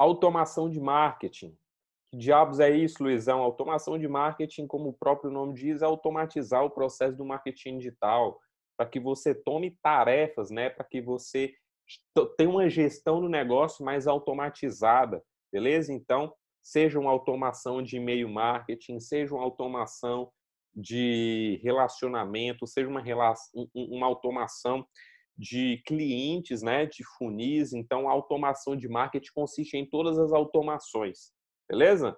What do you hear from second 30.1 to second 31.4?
as automações,